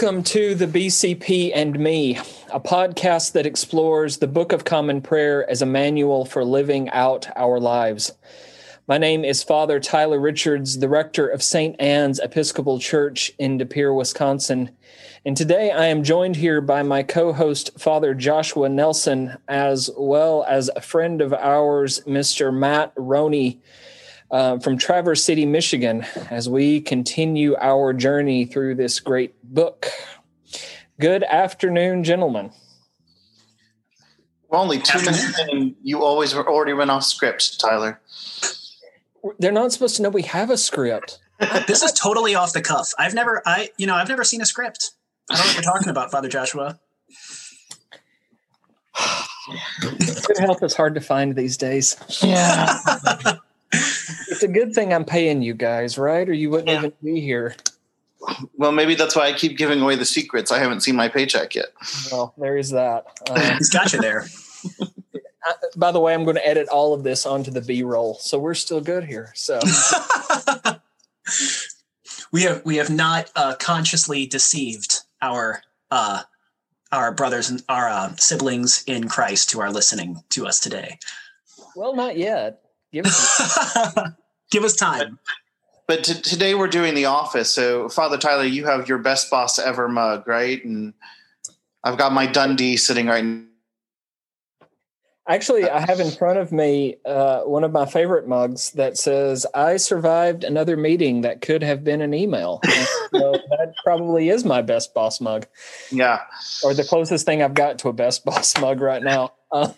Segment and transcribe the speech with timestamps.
[0.00, 2.16] Welcome to the BCP and Me,
[2.50, 7.28] a podcast that explores the Book of Common Prayer as a manual for living out
[7.36, 8.10] our lives.
[8.88, 11.78] My name is Father Tyler Richards, the rector of St.
[11.78, 14.74] Anne's Episcopal Church in De Pere, Wisconsin.
[15.26, 20.46] And today I am joined here by my co host, Father Joshua Nelson, as well
[20.48, 22.50] as a friend of ours, Mr.
[22.50, 23.58] Matt Rony
[24.30, 29.88] uh, from Traverse City, Michigan, as we continue our journey through this great book.
[30.98, 32.52] Good afternoon, gentlemen.
[34.48, 38.00] We're only two minutes in, and you always already run off script, Tyler.
[39.38, 41.18] They're not supposed to know we have a script.
[41.66, 42.92] this is totally off the cuff.
[42.98, 44.92] I've never, I, you know, I've never seen a script.
[45.30, 46.78] I don't know what you're talking about, Father Joshua.
[49.80, 51.96] Good help is hard to find these days.
[52.22, 52.78] Yeah.
[54.40, 56.26] it's a good thing I'm paying you guys, right?
[56.26, 56.78] Or you wouldn't yeah.
[56.78, 57.54] even be here.
[58.56, 60.50] Well, maybe that's why I keep giving away the secrets.
[60.50, 61.66] I haven't seen my paycheck yet.
[62.10, 63.04] Well, there is that.
[63.28, 64.24] Uh, He's got you there.
[65.76, 68.38] by the way, I'm going to edit all of this onto the B roll, so
[68.38, 69.30] we're still good here.
[69.34, 69.60] So
[72.32, 76.22] we have we have not uh, consciously deceived our uh,
[76.92, 80.98] our brothers and our uh, siblings in Christ who are listening to us today.
[81.76, 82.62] Well, not yet.
[82.92, 83.96] Give us,
[84.50, 85.18] Give us time.
[85.86, 87.52] But, but t- today we're doing The Office.
[87.52, 90.64] So, Father Tyler, you have your best boss ever mug, right?
[90.64, 90.94] And
[91.82, 93.24] I've got my Dundie sitting right
[95.30, 99.46] Actually, I have in front of me uh, one of my favorite mugs that says,
[99.54, 102.60] I survived another meeting that could have been an email.
[103.12, 105.46] so that probably is my best boss mug.
[105.92, 106.22] Yeah.
[106.64, 109.34] Or the closest thing I've got to a best boss mug right now.
[109.52, 109.72] Uh,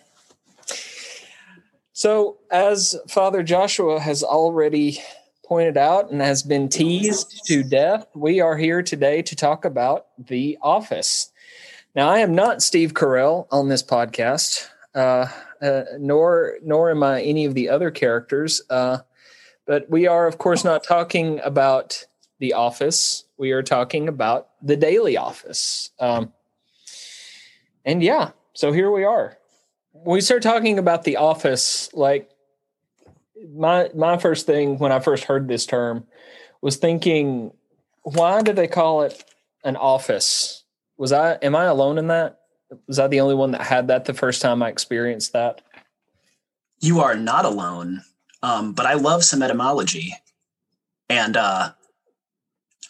[2.02, 4.98] so, as Father Joshua has already
[5.46, 10.06] pointed out and has been teased to death, we are here today to talk about
[10.18, 11.30] The Office.
[11.94, 15.28] Now, I am not Steve Carell on this podcast, uh,
[15.60, 18.60] uh, nor nor am I any of the other characters.
[18.68, 18.98] Uh,
[19.64, 22.04] but we are, of course, not talking about
[22.41, 23.26] The Office.
[23.38, 25.91] We are talking about the Daily Office.
[26.00, 26.32] Um,
[27.84, 29.38] and yeah, so here we are
[30.04, 32.30] we start talking about the office, like
[33.54, 36.06] my my first thing when I first heard this term
[36.60, 37.52] was thinking,
[38.02, 39.24] why did they call it
[39.64, 40.64] an office?
[40.96, 42.41] Was I am I alone in that?
[42.86, 45.60] Was I the only one that had that the first time I experienced that?
[46.80, 48.02] You are not alone.
[48.42, 50.14] Um, but I love some etymology.
[51.08, 51.72] And uh,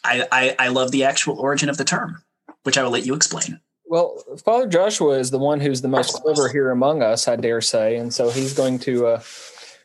[0.04, 2.22] I, I I love the actual origin of the term,
[2.62, 3.60] which I will let you explain.
[3.92, 7.60] Well, Father Joshua is the one who's the most clever here among us, I dare
[7.60, 9.22] say, and so he's going to uh,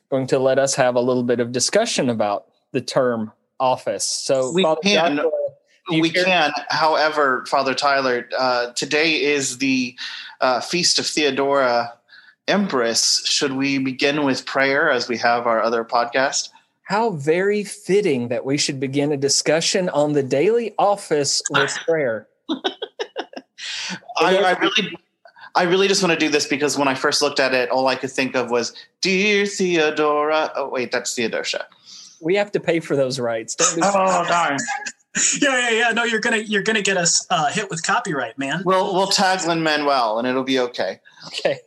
[0.09, 4.05] going to let us have a little bit of discussion about the term office.
[4.05, 5.15] So we Father can.
[5.17, 5.31] Joshua,
[5.89, 6.23] we care?
[6.23, 6.53] can.
[6.69, 9.93] However, Father Tyler, uh, today is the
[10.39, 11.93] uh, feast of Theodora
[12.47, 13.27] Empress.
[13.27, 16.47] Should we begin with prayer as we have our other podcast?
[16.83, 22.29] How very fitting that we should begin a discussion on the daily office with prayer.
[24.17, 24.97] I, I really
[25.55, 27.87] I really just want to do this because when I first looked at it, all
[27.87, 31.65] I could think of was "Dear Theodora." Oh wait, that's Theodosia.
[32.21, 33.55] We have to pay for those rights.
[33.55, 34.59] Don't oh darn!
[35.41, 35.89] yeah, yeah, yeah.
[35.91, 38.61] No, you're gonna you're gonna get us uh, hit with copyright, man.
[38.65, 40.99] We'll we'll tag Lin Manuel, and it'll be okay.
[41.27, 41.59] Okay.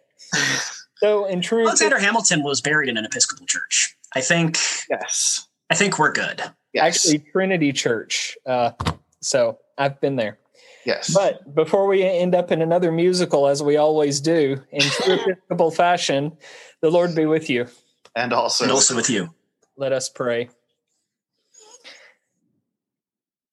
[0.98, 3.97] So in truth, Alexander Hamilton was buried in an Episcopal church.
[4.14, 4.58] I think.
[4.88, 5.48] Yes.
[5.70, 6.42] I think we're good.
[6.72, 7.06] Yes.
[7.06, 8.37] Actually, Trinity Church.
[8.44, 8.72] Uh,
[9.20, 10.39] so I've been there.
[10.85, 11.12] Yes.
[11.12, 15.71] But before we end up in another musical, as we always do, in true Episcopal
[15.71, 16.37] fashion,
[16.81, 17.67] the Lord be with you.
[18.15, 19.35] And also, and also with you.
[19.77, 20.49] Let us pray.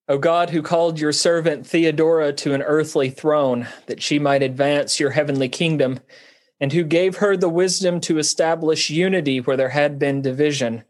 [0.09, 5.01] O God, who called your servant Theodora to an earthly throne, that she might advance
[5.01, 5.99] your heavenly kingdom,
[6.61, 10.83] and who gave her the wisdom to establish unity where there had been division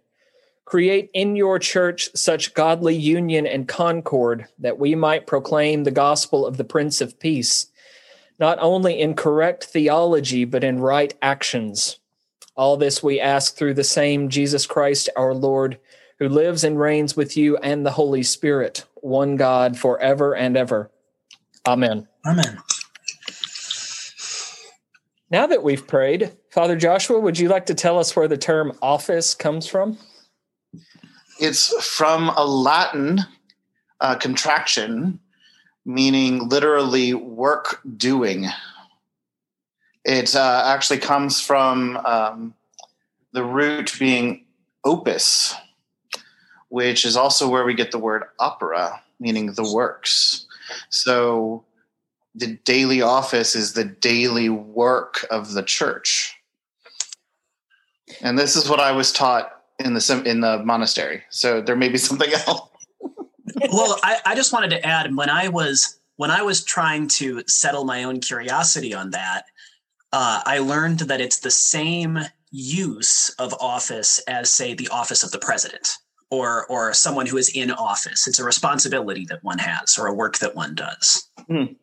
[0.67, 6.45] Create in your church such godly union and concord that we might proclaim the gospel
[6.45, 7.67] of the Prince of Peace,
[8.37, 11.99] not only in correct theology, but in right actions.
[12.57, 15.79] All this we ask through the same Jesus Christ our Lord,
[16.19, 20.91] who lives and reigns with you and the Holy Spirit, one God, forever and ever.
[21.65, 22.09] Amen.
[22.25, 22.57] Amen.
[25.31, 28.77] Now that we've prayed, Father Joshua, would you like to tell us where the term
[28.81, 29.97] office comes from?
[31.39, 33.21] It's from a Latin
[33.99, 35.19] uh, contraction,
[35.85, 38.47] meaning literally work doing.
[40.03, 42.53] It uh, actually comes from um,
[43.33, 44.45] the root being
[44.83, 45.53] opus,
[46.69, 50.45] which is also where we get the word opera, meaning the works.
[50.89, 51.63] So
[52.33, 56.35] the daily office is the daily work of the church.
[58.21, 61.23] And this is what I was taught in the in the monastery.
[61.29, 62.69] So there may be something else.
[63.71, 67.43] well, I, I just wanted to add when I was when I was trying to
[67.47, 69.45] settle my own curiosity on that,
[70.11, 72.19] uh, I learned that it's the same
[72.49, 75.97] use of office as, say, the office of the president
[76.29, 78.27] or or someone who is in office.
[78.27, 81.29] It's a responsibility that one has or a work that one does.
[81.47, 81.73] Hmm.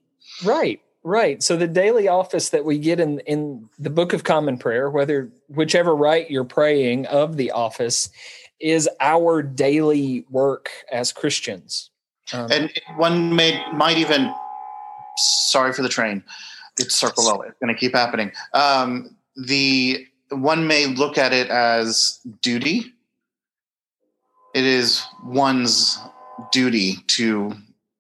[0.44, 1.43] Right, right.
[1.43, 5.31] So the daily office that we get in in the Book of Common Prayer, whether
[5.49, 8.11] whichever rite you're praying of the office,
[8.59, 11.91] is our daily work as Christians.
[12.33, 14.35] Um, and one may might even
[15.17, 16.25] sorry for the train.
[16.79, 17.43] It's circle well.
[17.43, 18.33] It's going to keep happening.
[18.53, 22.93] Um, the one may look at it as duty.
[24.55, 25.99] It is one's
[26.53, 27.55] duty to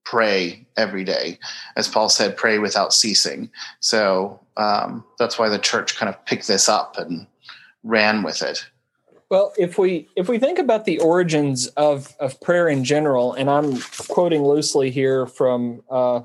[0.04, 1.38] pray every day.
[1.76, 3.50] As Paul said, pray without ceasing.
[3.80, 7.26] So um, that's why the church kind of picked this up and
[7.82, 8.64] ran with it.
[9.30, 13.50] Well, if we if we think about the origins of of prayer in general, and
[13.50, 16.20] I'm quoting loosely here from uh,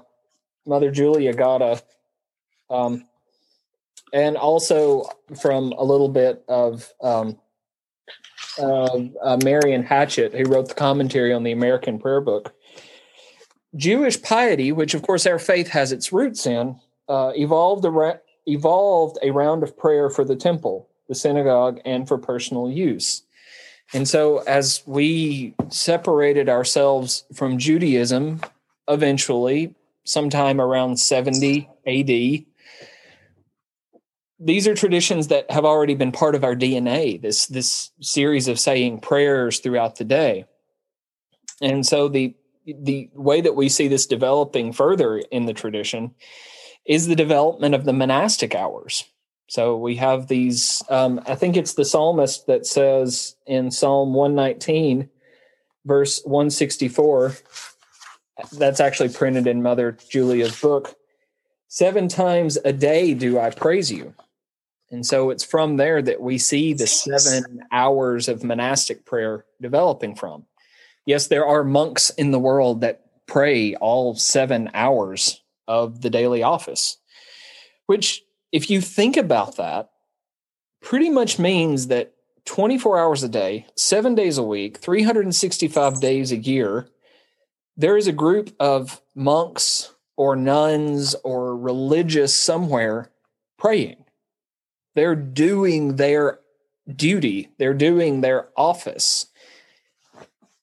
[0.65, 1.81] Mother Julia Gatta,
[2.69, 3.05] um,
[4.13, 5.09] and also
[5.41, 7.39] from a little bit of um,
[8.59, 12.53] uh, Marion Hatchett, who wrote the commentary on the American Prayer Book.
[13.75, 19.17] Jewish piety, which of course our faith has its roots in, uh, evolved, ar- evolved
[19.21, 23.23] a round of prayer for the temple, the synagogue, and for personal use.
[23.93, 28.41] And so, as we separated ourselves from Judaism,
[28.87, 29.73] eventually,
[30.03, 32.45] sometime around 70 AD,
[34.39, 37.21] these are traditions that have already been part of our DNA.
[37.21, 40.45] This this series of saying prayers throughout the day,
[41.61, 42.35] and so the
[42.79, 46.15] the way that we see this developing further in the tradition
[46.85, 49.03] is the development of the monastic hours.
[49.47, 50.83] So we have these.
[50.89, 55.09] Um, I think it's the psalmist that says in Psalm one nineteen,
[55.85, 57.35] verse one sixty four.
[58.53, 60.95] That's actually printed in Mother Julia's book.
[61.67, 64.13] Seven times a day do I praise you.
[64.91, 70.15] And so it's from there that we see the seven hours of monastic prayer developing
[70.15, 70.45] from.
[71.09, 76.43] Yes, there are monks in the world that pray all seven hours of the daily
[76.43, 76.97] office,
[77.87, 78.21] which,
[78.51, 79.89] if you think about that,
[80.83, 82.13] pretty much means that
[82.45, 86.87] 24 hours a day, seven days a week, 365 days a year,
[87.75, 93.09] there is a group of monks or nuns or religious somewhere
[93.57, 94.05] praying
[94.93, 96.39] they're doing their
[96.95, 99.25] duty, they're doing their office.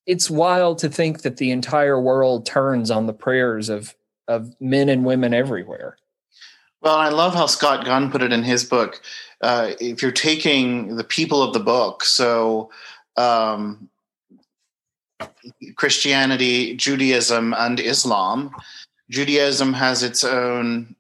[0.06, 3.94] It's wild to think that the entire world turns on the prayers of,
[4.28, 5.96] of men and women everywhere.
[6.80, 9.00] Well, I love how Scott Gunn put it in his book.
[9.40, 12.70] Uh, if you're taking the people of the book, so
[13.16, 13.88] um,
[15.74, 18.54] Christianity, Judaism, and Islam,
[19.10, 20.94] Judaism has its own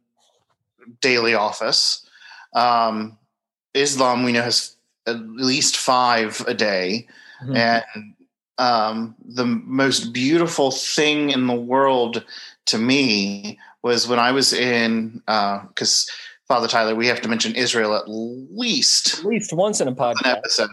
[1.00, 2.08] daily office.
[2.52, 3.18] Um,
[3.74, 4.76] Islam, we know, has
[5.06, 7.06] at least five a day.
[7.42, 7.56] Mm-hmm.
[7.56, 8.14] And
[8.58, 12.24] um, the most beautiful thing in the world
[12.66, 16.12] to me was when I was in, because uh,
[16.48, 20.26] Father Tyler, we have to mention Israel at least at least once in a podcast
[20.26, 20.70] episode.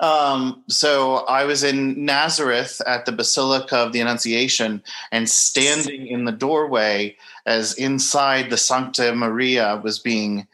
[0.00, 6.24] Um, so I was in Nazareth at the Basilica of the Annunciation, and standing in
[6.24, 10.46] the doorway as inside the Sancta Maria was being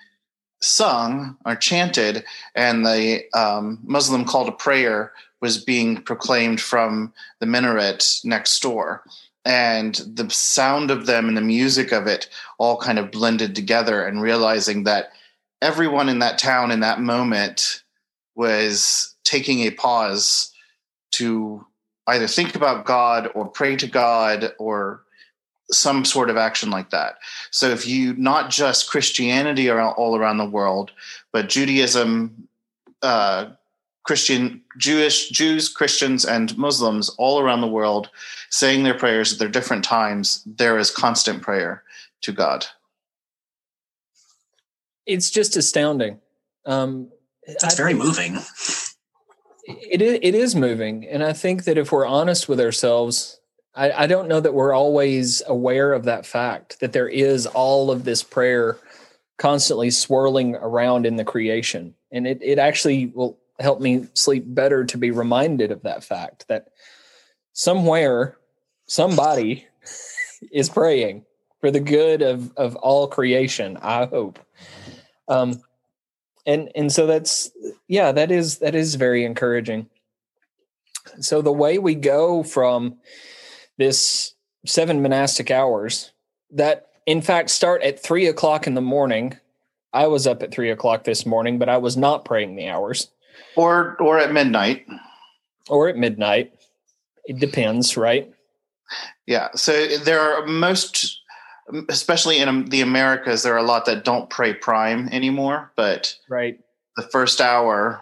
[0.60, 7.46] sung or chanted, and the um, Muslim called a prayer was being proclaimed from the
[7.46, 9.02] minaret next door.
[9.44, 12.28] And the sound of them and the music of it
[12.58, 15.10] all kind of blended together, and realizing that
[15.62, 17.82] everyone in that town in that moment
[18.34, 20.52] was taking a pause
[21.12, 21.64] to
[22.08, 25.02] either think about God or pray to God or
[25.70, 27.18] some sort of action like that.
[27.50, 30.90] So if you not just Christianity around, all around the world,
[31.32, 32.48] but Judaism,
[33.02, 33.50] uh,
[34.08, 38.08] Christian, Jewish, Jews, Christians, and Muslims all around the world
[38.48, 41.82] saying their prayers at their different times, there is constant prayer
[42.22, 42.64] to God.
[45.04, 46.20] It's just astounding.
[46.64, 47.10] Um,
[47.60, 48.38] That's very moving.
[49.66, 51.06] It is, it is moving.
[51.06, 53.38] And I think that if we're honest with ourselves,
[53.74, 57.90] I, I don't know that we're always aware of that fact that there is all
[57.90, 58.78] of this prayer
[59.36, 61.94] constantly swirling around in the creation.
[62.10, 66.46] And it, it actually will help me sleep better to be reminded of that fact
[66.48, 66.68] that
[67.52, 68.36] somewhere,
[68.86, 69.66] somebody
[70.52, 71.24] is praying
[71.60, 73.76] for the good of of all creation.
[73.80, 74.38] I hope.
[75.28, 75.62] Um,
[76.46, 77.50] and and so that's
[77.88, 79.88] yeah, that is that is very encouraging.
[81.20, 82.98] So the way we go from
[83.76, 84.34] this
[84.66, 86.12] seven monastic hours
[86.50, 89.36] that in fact start at three o'clock in the morning.
[89.92, 93.08] I was up at three o'clock this morning, but I was not praying the hours.
[93.58, 94.86] Or or at midnight.
[95.68, 96.52] Or at midnight.
[97.26, 98.32] It depends, right?
[99.26, 99.48] Yeah.
[99.54, 101.20] So there are most
[101.88, 106.58] especially in the Americas, there are a lot that don't pray prime anymore, but right.
[106.96, 108.00] The first hour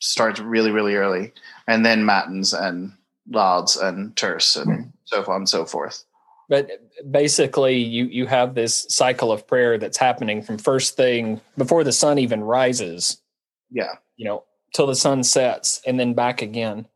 [0.00, 1.32] starts really, really early,
[1.66, 2.92] and then matins and
[3.30, 4.92] lauds and terce and mm.
[5.04, 6.04] so on and so forth
[6.48, 6.70] but
[7.10, 11.92] basically you you have this cycle of prayer that's happening from first thing before the
[11.92, 13.20] sun even rises
[13.70, 13.94] yeah.
[14.16, 14.44] you know
[14.74, 16.86] till the sun sets and then back again.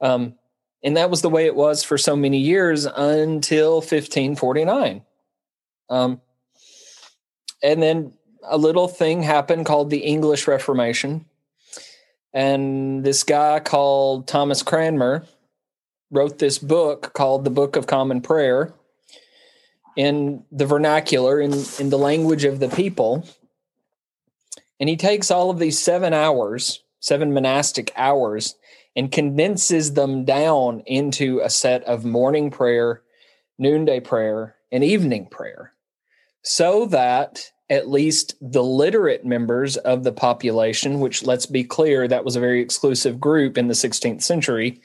[0.00, 0.34] Um
[0.84, 5.02] and that was the way it was for so many years until 1549
[5.90, 6.20] um
[7.62, 8.12] and then
[8.44, 11.24] a little thing happened called the english reformation.
[12.32, 15.26] And this guy called thomas cranmer
[16.10, 18.72] wrote this book called the Book of Common Prayer
[19.96, 23.26] in the vernacular, in, in the language of the people.
[24.80, 28.54] And he takes all of these seven hours, seven monastic hours,
[28.94, 33.02] and condenses them down into a set of morning prayer,
[33.58, 35.72] noonday prayer, and evening prayer
[36.42, 42.24] so that at least the literate members of the population, which let's be clear, that
[42.24, 44.80] was a very exclusive group in the 16th century,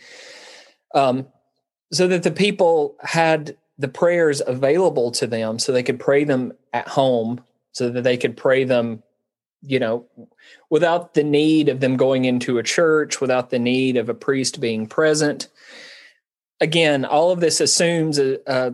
[0.93, 1.25] um,
[1.93, 6.51] so that the people had the prayers available to them so they could pray them
[6.73, 9.01] at home so that they could pray them
[9.63, 10.05] you know
[10.69, 14.59] without the need of them going into a church without the need of a priest
[14.59, 15.47] being present.
[16.61, 18.71] Again all of this assumes uh, uh,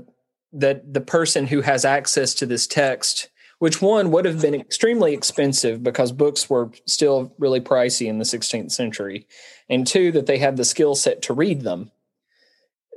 [0.51, 3.29] that the person who has access to this text
[3.59, 8.23] which one would have been extremely expensive because books were still really pricey in the
[8.23, 9.27] 16th century
[9.69, 11.91] and two that they had the skill set to read them.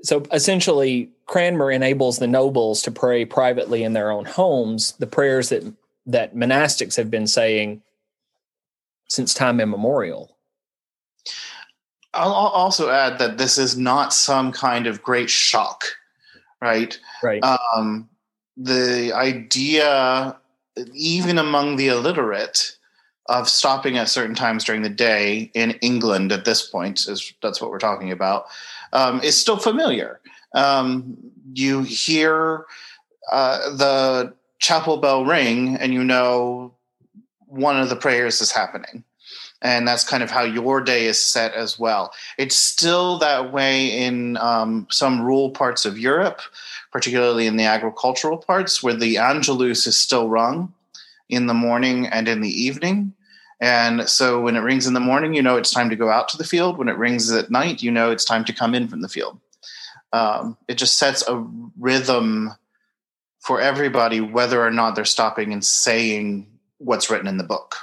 [0.04, 5.50] So essentially cranmer enables the nobles to pray privately in their own homes the prayers
[5.50, 5.64] that
[6.06, 7.82] that monastics have been saying
[9.08, 10.36] since time immemorial.
[12.14, 15.84] I'll also add that this is not some kind of great shock
[16.62, 16.98] right?
[17.22, 17.42] Right.
[17.42, 18.08] Um,
[18.56, 20.38] the idea
[20.94, 22.76] even among the illiterate
[23.26, 27.60] of stopping at certain times during the day in england at this point is that's
[27.60, 28.46] what we're talking about
[28.94, 30.20] um, is still familiar.
[30.54, 31.16] Um,
[31.54, 32.64] you hear
[33.30, 36.72] uh, the chapel bell ring, and you know
[37.46, 39.04] one of the prayers is happening.
[39.60, 42.12] And that's kind of how your day is set as well.
[42.38, 46.40] It's still that way in um, some rural parts of Europe,
[46.90, 50.72] particularly in the agricultural parts, where the Angelus is still rung
[51.28, 53.12] in the morning and in the evening.
[53.60, 56.28] And so when it rings in the morning, you know it's time to go out
[56.30, 56.78] to the field.
[56.78, 59.38] When it rings at night, you know it's time to come in from the field.
[60.12, 61.46] Um, it just sets a
[61.78, 62.52] rhythm
[63.42, 66.46] for everybody, whether or not they're stopping and saying
[66.78, 67.76] what's written in the book.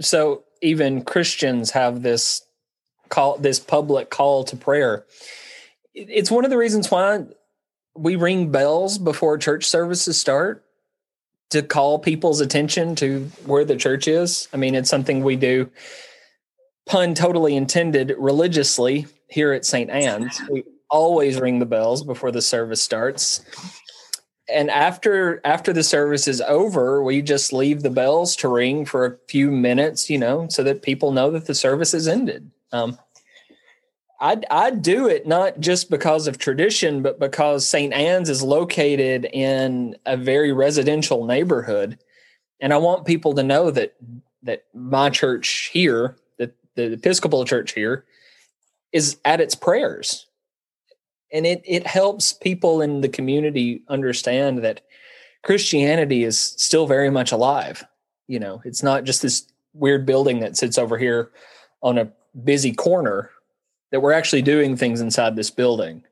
[0.00, 2.42] So even Christians have this
[3.10, 5.04] call, this public call to prayer.
[5.94, 7.26] It's one of the reasons why
[7.94, 10.64] we ring bells before church services start
[11.50, 14.48] to call people's attention to where the church is.
[14.52, 15.70] I mean, it's something we do,
[16.86, 19.90] pun totally intended, religiously here at St.
[19.90, 20.40] Anne's.
[20.50, 23.44] We always ring the bells before the service starts.
[24.48, 29.04] And after after the service is over, we just leave the bells to ring for
[29.04, 32.50] a few minutes, you know, so that people know that the service has ended.
[32.70, 32.98] Um,
[34.20, 37.92] I I do it not just because of tradition, but because St.
[37.92, 41.98] Anne's is located in a very residential neighborhood,
[42.60, 43.96] and I want people to know that
[44.42, 48.04] that my church here, that the Episcopal Church here,
[48.92, 50.26] is at its prayers,
[51.36, 54.80] and it it helps people in the community understand that
[55.42, 57.84] Christianity is still very much alive.
[58.26, 61.30] You know, it's not just this weird building that sits over here
[61.82, 62.10] on a
[62.42, 63.30] busy corner
[63.92, 66.02] that we're actually doing things inside this building.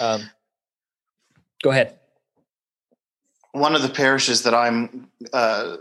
[0.00, 0.30] Um,
[1.62, 1.98] go ahead.
[3.52, 5.76] One of the parishes that I'm uh,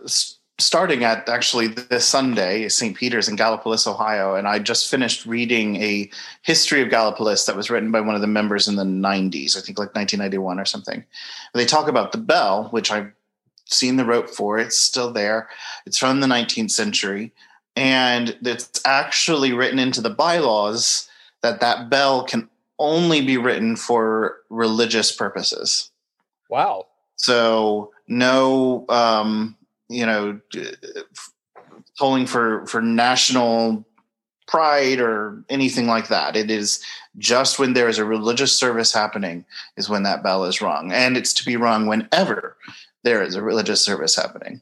[0.59, 2.95] starting at actually this Sunday St.
[2.95, 6.09] Peter's in Gallipolis, Ohio, and I just finished reading a
[6.41, 9.61] history of Gallipolis that was written by one of the members in the 90s, I
[9.61, 11.03] think like 1991 or something.
[11.53, 13.11] They talk about the bell, which I've
[13.65, 14.57] seen the rope for.
[14.59, 15.49] It's still there.
[15.85, 17.31] It's from the 19th century
[17.79, 21.07] and it's actually written into the bylaws
[21.41, 25.89] that that bell can only be written for religious purposes.
[26.49, 26.87] Wow.
[27.15, 29.55] So no, um,
[29.89, 30.39] you know,
[31.98, 33.86] tolling for for national
[34.48, 36.36] pride or anything like that.
[36.36, 36.84] It is
[37.17, 39.46] just when there is a religious service happening
[39.77, 42.58] is when that bell is rung, and it's to be rung whenever
[43.03, 44.62] there is a religious service happening.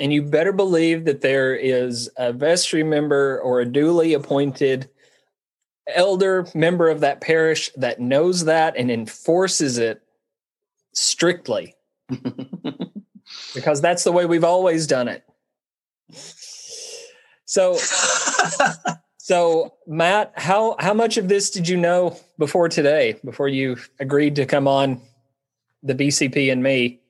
[0.00, 4.88] And you better believe that there is a vestry member or a duly appointed
[5.94, 10.02] elder member of that parish that knows that and enforces it
[10.94, 11.74] strictly
[13.54, 15.24] because that's the way we've always done it.
[17.44, 17.76] So,
[19.18, 23.16] so Matt, how how much of this did you know before today?
[23.24, 25.00] Before you agreed to come on
[25.82, 27.00] the BCP and me?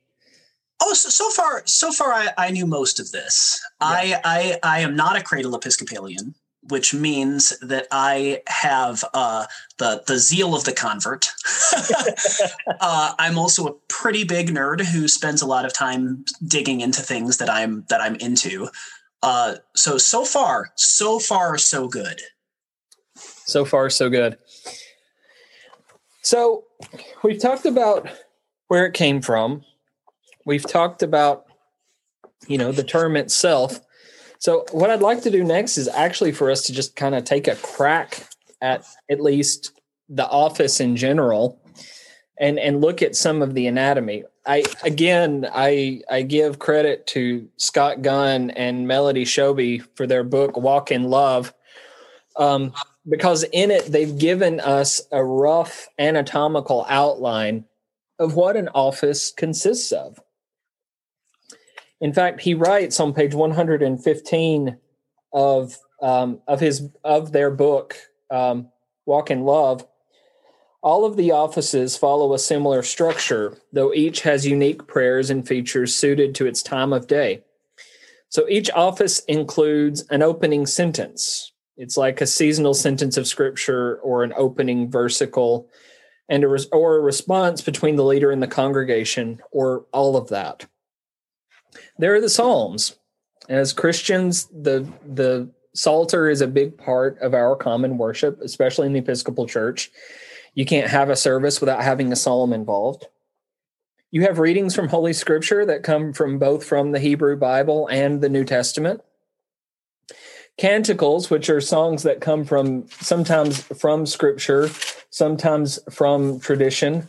[0.82, 3.60] Oh, so, so far, so far, I, I knew most of this.
[3.82, 3.86] Yeah.
[3.88, 6.34] I, I I am not a cradle Episcopalian
[6.68, 9.46] which means that I have uh,
[9.78, 11.28] the the zeal of the convert.
[12.80, 17.02] uh, I'm also a pretty big nerd who spends a lot of time digging into
[17.02, 18.68] things that I'm that I'm into.
[19.22, 22.20] Uh, so so far, so far, so good.
[23.16, 24.38] So far, so good.
[26.22, 26.64] So
[27.22, 28.08] we've talked about
[28.68, 29.64] where it came from.
[30.46, 31.46] We've talked about
[32.46, 33.80] you know the term itself
[34.40, 37.24] so, what I'd like to do next is actually for us to just kind of
[37.24, 38.26] take a crack
[38.62, 39.78] at at least
[40.08, 41.59] the office in general
[42.40, 44.24] and and look at some of the anatomy.
[44.46, 50.56] I again I I give credit to Scott Gunn and Melody Shobe for their book
[50.56, 51.54] Walk in Love.
[52.36, 52.72] Um,
[53.08, 57.66] because in it they've given us a rough anatomical outline
[58.18, 60.20] of what an office consists of.
[62.00, 64.78] In fact, he writes on page 115
[65.32, 67.96] of um, of his of their book
[68.30, 68.70] um,
[69.04, 69.86] Walk in Love.
[70.82, 75.94] All of the offices follow a similar structure, though each has unique prayers and features
[75.94, 77.42] suited to its time of day.
[78.28, 81.52] So each office includes an opening sentence.
[81.76, 85.66] It's like a seasonal sentence of scripture or an opening versicle
[86.28, 90.28] and a res- or a response between the leader and the congregation or all of
[90.28, 90.66] that
[91.98, 92.96] there are the Psalms.
[93.48, 98.92] As Christians, the the Psalter is a big part of our common worship, especially in
[98.92, 99.90] the Episcopal Church.
[100.54, 103.06] You can't have a service without having a psalm involved.
[104.10, 108.20] You have readings from Holy Scripture that come from both from the Hebrew Bible and
[108.20, 109.02] the New Testament.
[110.58, 114.68] Canticles, which are songs that come from sometimes from Scripture,
[115.10, 117.08] sometimes from tradition.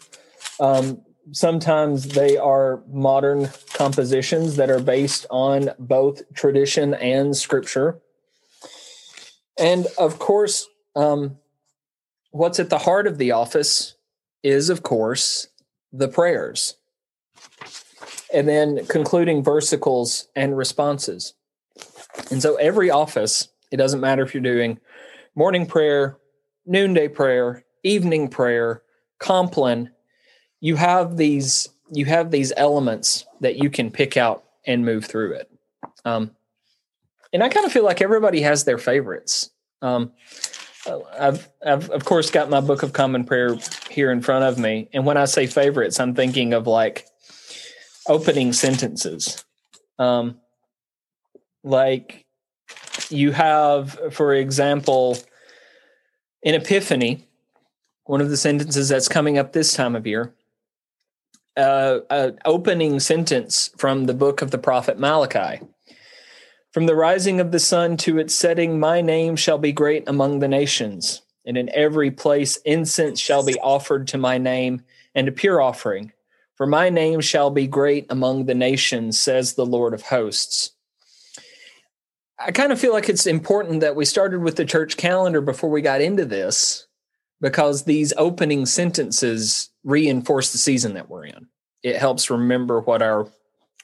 [0.60, 1.02] Um,
[1.32, 8.00] sometimes they are modern compositions that are based on both tradition and scripture.
[9.58, 11.38] And of course, um,
[12.32, 13.96] what's at the heart of the office
[14.44, 15.48] is, of course,
[15.94, 16.76] the prayers.
[18.34, 21.34] And then concluding versicles and responses.
[22.32, 24.80] And so every office, it doesn't matter if you're doing
[25.36, 26.18] morning prayer,
[26.66, 28.84] noonday prayer, evening prayer,
[29.20, 29.92] compline,
[30.60, 35.34] you have these you have these elements that you can pick out and move through
[35.34, 35.52] it.
[36.06, 36.32] Um,
[37.34, 39.50] and I kind of feel like everybody has their favorites.
[39.82, 40.14] Um,
[40.88, 43.58] I've, I've of course got my book of common prayer
[43.90, 47.06] here in front of me, and when I say favorites, I'm thinking of like
[48.08, 49.44] opening sentences.
[50.00, 50.40] Um,
[51.64, 52.26] like
[53.10, 55.18] you have, for example,
[56.42, 57.28] in Epiphany,
[58.06, 60.34] one of the sentences that's coming up this time of year
[61.58, 65.62] uh, an opening sentence from the book of the prophet Malachi.
[66.72, 70.40] From the rising of the sun to its setting, my name shall be great among
[70.40, 74.82] the nations, and in every place incense shall be offered to my name,
[75.14, 76.14] and a pure offering.
[76.56, 80.72] For my name shall be great among the nations, says the Lord of hosts.
[82.40, 85.70] I kind of feel like it's important that we started with the church calendar before
[85.70, 86.88] we got into this
[87.42, 91.48] because these opening sentences reinforce the season that we're in.
[91.84, 93.30] It helps remember what our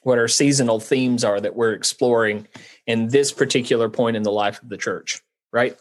[0.02, 2.46] what our seasonal themes are that we're exploring
[2.88, 5.22] in this particular point in the life of the church,
[5.52, 5.76] right?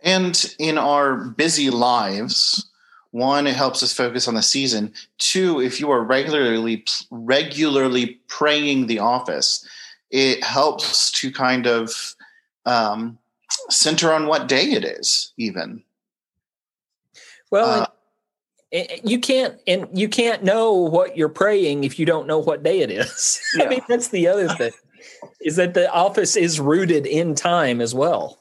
[0.00, 2.70] And in our busy lives,
[3.10, 4.94] one, it helps us focus on the season.
[5.18, 9.68] Two, if you are regularly regularly praying the office,
[10.10, 12.14] it helps to kind of
[12.64, 13.18] um,
[13.68, 15.82] center on what day it is, even.
[17.50, 17.92] Well,
[18.72, 22.62] uh, you can't and you can't know what you're praying if you don't know what
[22.62, 23.40] day it is.
[23.56, 23.64] Yeah.
[23.64, 24.72] I mean, that's the other thing
[25.40, 28.38] is that the office is rooted in time as well.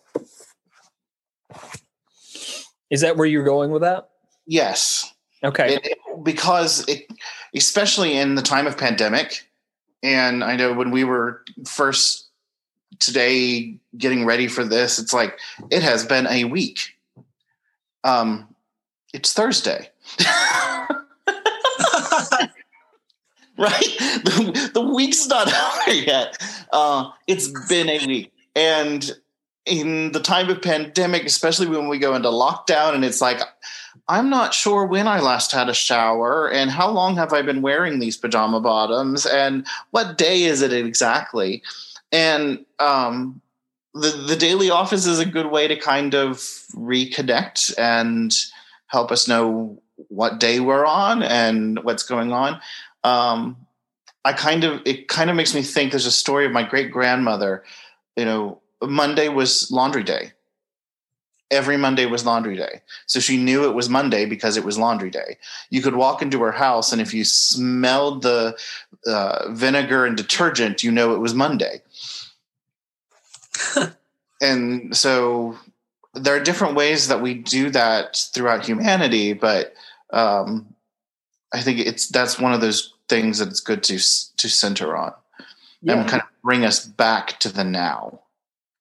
[2.90, 4.10] Is that where you're going with that?
[4.46, 5.14] Yes.
[5.44, 5.76] Okay.
[5.76, 7.08] It, it, because it,
[7.56, 9.50] especially in the time of pandemic,
[10.04, 12.28] and I know when we were first
[13.00, 15.40] today getting ready for this, it's like
[15.72, 16.96] it has been a week.
[18.04, 18.54] Um,
[19.14, 19.90] it's Thursday.
[23.58, 23.98] right?
[24.24, 25.48] The, the, week's not
[25.88, 26.38] over yet.
[26.74, 28.34] Uh, it's been a week.
[28.56, 29.10] And
[29.66, 33.40] in the time of pandemic, especially when we go into lockdown, and it's like,
[34.08, 37.62] I'm not sure when I last had a shower and how long have I been
[37.62, 41.64] wearing these pajama bottoms and what day is it exactly?
[42.12, 43.42] And um,
[43.94, 46.38] the, the daily office is a good way to kind of
[46.74, 48.36] reconnect and
[48.88, 52.60] help us know what day we're on and what's going on.
[53.06, 53.56] Um,
[54.26, 56.92] I kind of it kind of makes me think there's a story of my great
[56.92, 57.64] grandmother.
[58.18, 60.32] You know, Monday was laundry day.
[61.52, 62.82] Every Monday was laundry day.
[63.06, 65.38] So she knew it was Monday because it was laundry day.
[65.70, 68.58] You could walk into her house, and if you smelled the
[69.06, 71.84] uh, vinegar and detergent, you know it was Monday.
[74.42, 75.56] and so
[76.16, 79.76] there are different ways that we do that throughout humanity, but
[80.12, 80.74] um,
[81.54, 85.14] I think it's that's one of those things that it's good to to center on
[85.82, 86.00] yeah.
[86.00, 88.22] and kind of bring us back to the now,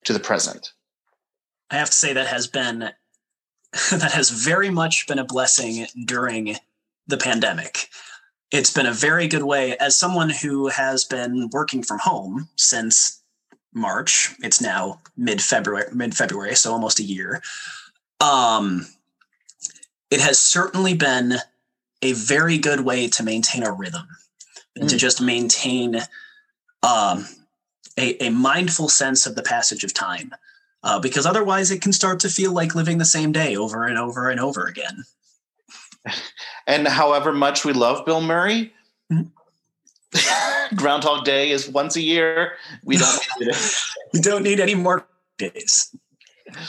[0.05, 0.73] to the present.
[1.71, 2.79] I have to say that has been
[3.91, 6.57] that has very much been a blessing during
[7.07, 7.89] the pandemic.
[8.51, 13.21] It's been a very good way as someone who has been working from home since
[13.73, 14.35] March.
[14.43, 17.43] It's now mid February, mid February, so almost a year.
[18.21, 18.87] Um,
[20.11, 21.35] it has certainly been
[22.05, 24.07] a very good way to maintain a rhythm
[24.77, 24.89] and mm.
[24.91, 25.97] to just maintain
[26.83, 27.27] um,
[27.99, 30.33] a, a, mindful sense of the passage of time.
[30.83, 33.99] Uh, because otherwise, it can start to feel like living the same day over and
[33.99, 35.05] over and over again.
[36.67, 38.73] And however much we love Bill Murray,
[39.13, 39.29] mm-hmm.
[40.77, 42.53] Groundhog Day is once a year.
[42.85, 43.81] We don't need it.
[44.13, 45.95] we don't need any more days.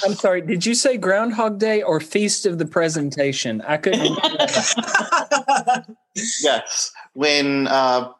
[0.04, 0.42] I'm sorry.
[0.42, 3.62] Did you say Groundhog Day or Feast of the Presentation?
[3.62, 4.18] I couldn't.
[6.42, 8.12] yes, when uh,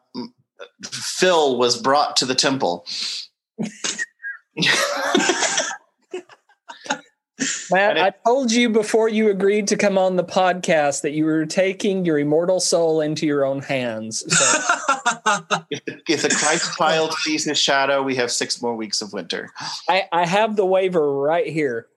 [0.84, 2.86] Phil was brought to the temple.
[7.70, 11.44] Matt, I told you before you agreed to come on the podcast that you were
[11.44, 14.24] taking your immortal soul into your own hands.
[14.26, 14.44] So.
[15.70, 19.50] if, the, Christ child sees his shadow, we have six more weeks of winter.
[19.88, 21.88] I, I have the waiver right here.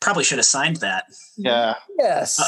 [0.00, 1.06] Probably should have signed that.
[1.36, 1.74] Yeah.
[1.98, 2.38] Yes.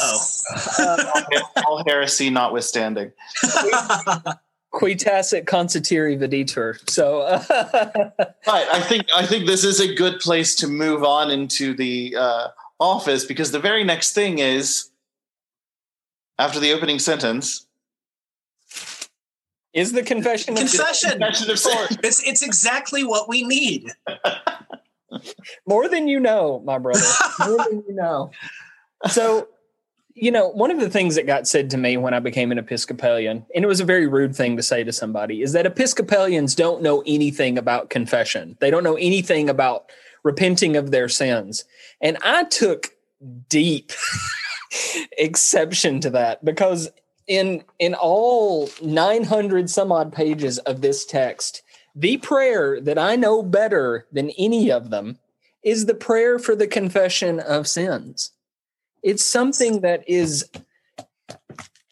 [0.79, 1.41] oh.
[1.65, 3.11] all heresy notwithstanding
[4.75, 6.77] qui tacet consentire videtur.
[6.89, 7.21] So,
[8.47, 8.67] right.
[8.71, 12.47] I think I think this is a good place to move on into the uh,
[12.79, 14.89] office because the very next thing is
[16.37, 17.65] after the opening sentence
[19.73, 20.55] is the confession.
[20.55, 21.13] Confession.
[21.13, 21.97] Of, confession of sin.
[22.03, 23.91] It's it's exactly what we need.
[25.65, 26.99] More than you know, my brother.
[27.47, 28.31] More than you know.
[29.07, 29.47] So
[30.15, 32.57] you know, one of the things that got said to me when I became an
[32.57, 36.55] Episcopalian, and it was a very rude thing to say to somebody, is that Episcopalians
[36.55, 38.55] don't know anything about confession.
[38.61, 39.91] They don't know anything about
[40.23, 41.65] repenting of their sins.
[41.99, 42.95] And I took
[43.49, 43.91] deep
[45.17, 46.89] exception to that because
[47.27, 51.61] in in all 900 some odd pages of this text,
[51.93, 55.19] the prayer that I know better than any of them
[55.61, 58.31] is the prayer for the confession of sins
[59.05, 60.49] it's something that is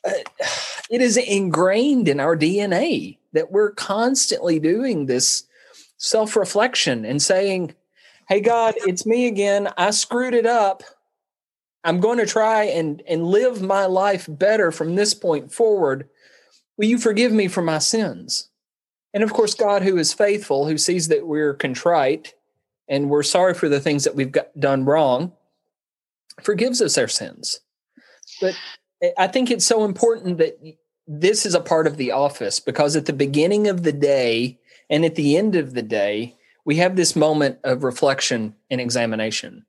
[0.03, 0.11] uh,
[0.89, 5.43] it is ingrained in our DNA that we're constantly doing this
[5.97, 7.75] self-reflection and saying,
[8.27, 9.69] "Hey God, it's me again.
[9.77, 10.83] I screwed it up.
[11.83, 16.09] I'm going to try and and live my life better from this point forward.
[16.77, 18.49] Will you forgive me for my sins?"
[19.13, 22.33] And of course, God, who is faithful, who sees that we're contrite
[22.89, 25.31] and we're sorry for the things that we've got, done wrong,
[26.41, 27.59] forgives us our sins.
[28.41, 28.55] But
[29.17, 30.57] I think it's so important that
[31.07, 35.03] this is a part of the office because at the beginning of the day and
[35.05, 39.65] at the end of the day, we have this moment of reflection and examination.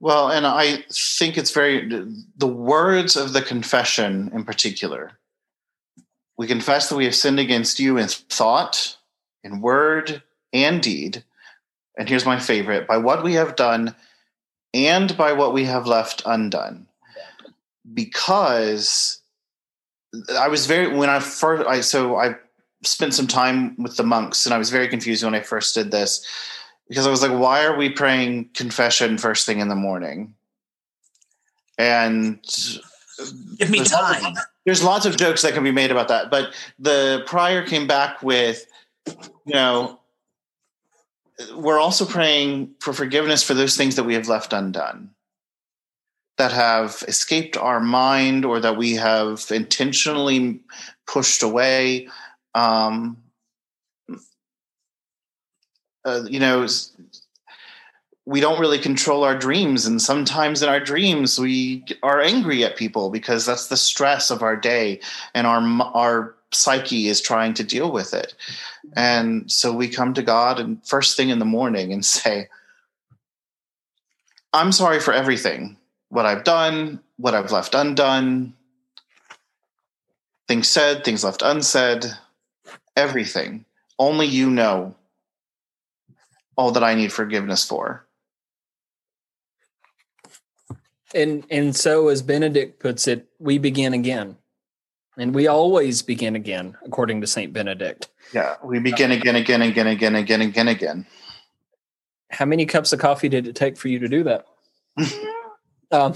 [0.00, 1.88] Well, and I think it's very,
[2.36, 5.12] the words of the confession in particular.
[6.36, 8.96] We confess that we have sinned against you in thought,
[9.44, 11.24] in word, and deed.
[11.96, 13.94] And here's my favorite by what we have done
[14.74, 16.86] and by what we have left undone.
[17.92, 19.20] Because
[20.38, 22.36] I was very when I first I so I
[22.84, 25.90] spent some time with the monks and I was very confused when I first did
[25.90, 26.26] this.
[26.88, 30.34] because I was like, why are we praying confession first thing in the morning?
[31.78, 32.38] And
[33.56, 34.34] give me time.
[34.66, 38.22] there's lots of jokes that can be made about that, but the prior came back
[38.22, 38.66] with,
[39.06, 39.98] you know,
[41.54, 45.10] we're also praying for forgiveness for those things that we have left undone
[46.38, 50.60] that have escaped our mind or that we have intentionally
[51.06, 52.08] pushed away.
[52.54, 53.18] Um,
[56.04, 56.66] uh, you know
[58.24, 62.76] we don't really control our dreams and sometimes in our dreams we are angry at
[62.76, 65.00] people because that's the stress of our day
[65.34, 65.60] and our
[65.94, 68.34] our psyche is trying to deal with it.
[68.94, 72.48] And so we come to god and first thing in the morning and say
[74.52, 75.76] i'm sorry for everything.
[76.08, 78.54] What i've done what i've left undone.
[80.48, 82.04] Things said things left unsaid.
[82.96, 83.64] Everything.
[83.98, 84.94] Only you know
[86.56, 88.06] all that i need forgiveness for.
[91.14, 94.36] And and so as benedict puts it we begin again
[95.22, 98.08] and we always begin again according to saint benedict.
[98.34, 101.06] Yeah we begin again again again again again again again.
[102.30, 104.46] How many cups of coffee did it take for you to do that?
[105.92, 106.14] Um,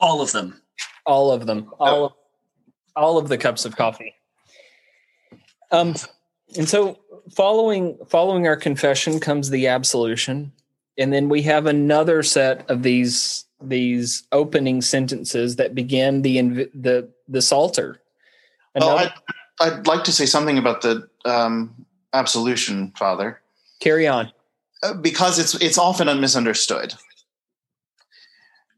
[0.00, 0.62] all of them.
[1.04, 1.70] all of them.
[1.78, 2.12] All of,
[2.96, 4.14] all of the cups of coffee.
[5.70, 5.94] Um
[6.56, 6.98] and so
[7.34, 10.52] following following our confession comes the absolution.
[10.96, 16.40] And then we have another set of these these opening sentences that begin the
[16.74, 18.00] the the psalter.
[18.76, 19.12] oh, I'd,
[19.60, 23.40] I'd, like to say something about the um, absolution, Father.
[23.80, 24.32] Carry on,
[24.82, 26.94] uh, because it's it's often misunderstood.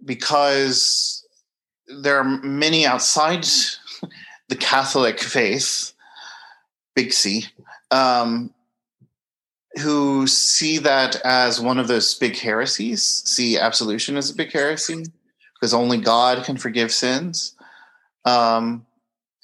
[0.05, 1.27] Because
[1.89, 3.47] there are many outside
[4.49, 5.93] the Catholic faith,
[6.95, 7.47] big C,
[7.91, 8.55] um,
[9.79, 15.05] who see that as one of those big heresies, see absolution as a big heresy,
[15.55, 17.55] because only God can forgive sins.
[18.25, 18.87] Um,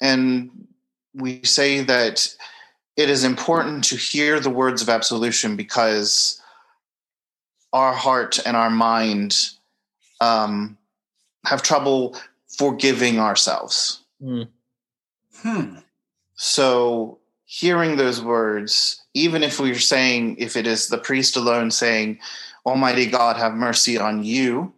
[0.01, 0.67] and
[1.13, 2.35] we say that
[2.97, 6.41] it is important to hear the words of absolution because
[7.73, 9.49] our heart and our mind
[10.21, 10.77] um,
[11.45, 12.15] have trouble
[12.57, 14.01] forgiving ourselves.
[14.21, 14.47] Mm.
[15.41, 15.75] Hmm.
[16.35, 22.19] So, hearing those words even if we're saying, if it is the priest alone saying,
[22.65, 24.73] Almighty God, have mercy on you,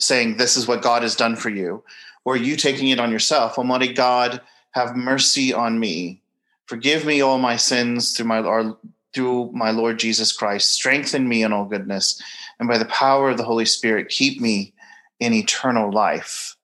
[0.00, 1.84] saying, This is what God has done for you,
[2.24, 6.20] or you taking it on yourself, Almighty God, have mercy on me.
[6.66, 8.76] Forgive me all my sins through my, our,
[9.14, 10.72] through my Lord Jesus Christ.
[10.72, 12.20] Strengthen me in all goodness.
[12.58, 14.74] And by the power of the Holy Spirit, keep me
[15.20, 16.56] in eternal life.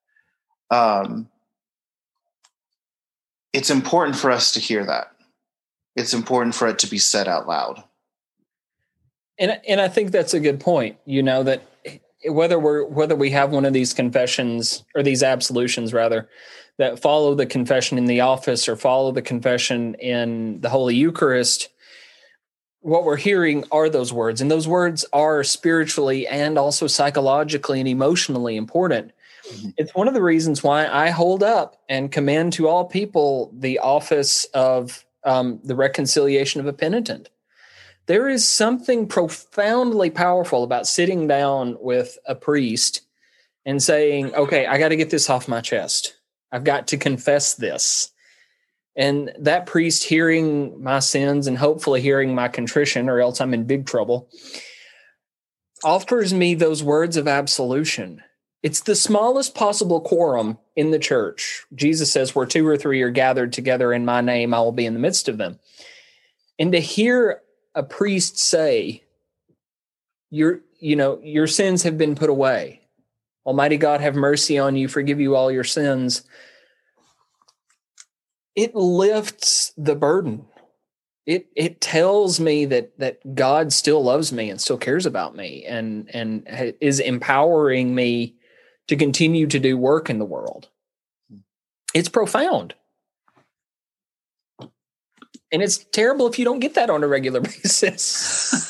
[0.73, 1.29] Um,
[3.53, 5.12] it's important for us to hear that
[5.97, 7.83] it's important for it to be said out loud.
[9.39, 10.97] And and I think that's a good point.
[11.05, 11.63] You know that
[12.27, 16.29] whether we're whether we have one of these confessions or these absolutions rather
[16.79, 21.69] that follow the confession in the office or follow the confession in the Holy Eucharist,
[22.81, 27.89] what we're hearing are those words, and those words are spiritually and also psychologically and
[27.89, 29.13] emotionally important.
[29.49, 29.71] Mm-hmm.
[29.77, 33.79] It's one of the reasons why I hold up and commend to all people the
[33.79, 37.29] office of um, the reconciliation of a penitent.
[38.07, 43.03] There is something profoundly powerful about sitting down with a priest
[43.65, 46.17] and saying, okay, I got to get this off my chest.
[46.51, 48.11] I've got to confess this.
[48.97, 53.65] And that priest hearing my sins and hopefully hearing my contrition, or else I'm in
[53.65, 54.29] big trouble,
[55.85, 58.23] offers me those words of absolution
[58.63, 61.65] it's the smallest possible quorum in the church.
[61.75, 64.87] Jesus says, Where two or three are gathered together in my name, I will be
[64.87, 65.59] in the midst of them.
[66.59, 67.43] And to hear
[67.75, 69.03] a priest say,
[70.31, 72.83] Your, you know, your sins have been put away.
[73.45, 76.23] Almighty God, have mercy on you, forgive you all your sins.
[78.55, 80.45] It lifts the burden.
[81.27, 85.65] It it tells me that that God still loves me and still cares about me
[85.65, 88.37] and and is empowering me
[88.89, 90.69] to continue to do work in the world.
[91.95, 92.75] It's profound.
[95.53, 98.65] And it's terrible if you don't get that on a regular basis.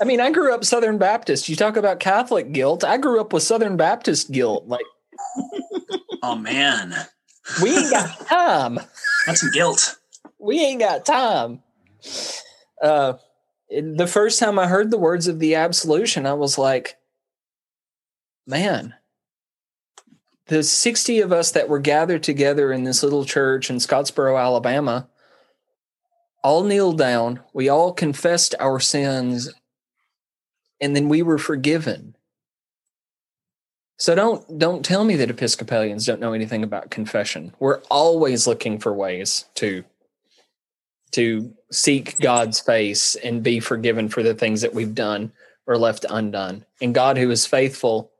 [0.00, 1.48] I mean, I grew up Southern Baptist.
[1.48, 2.84] You talk about Catholic guilt.
[2.84, 4.66] I grew up with Southern Baptist guilt.
[4.66, 4.86] Like,
[6.22, 6.94] oh man,
[7.62, 8.80] we ain't got time.
[9.26, 9.96] That's some guilt.
[10.38, 11.62] We ain't got time.
[12.80, 13.14] Uh,
[13.70, 16.96] the first time I heard the words of the absolution, I was like,
[18.48, 18.94] man,
[20.46, 25.08] the 60 of us that were gathered together in this little church in Scottsboro, Alabama,
[26.42, 29.52] all kneeled down, we all confessed our sins,
[30.80, 32.16] and then we were forgiven.
[33.98, 37.52] So don't don't tell me that Episcopalians don't know anything about confession.
[37.58, 39.84] We're always looking for ways to
[41.10, 45.32] to seek God's face and be forgiven for the things that we've done
[45.66, 46.64] or left undone.
[46.80, 48.12] And God who is faithful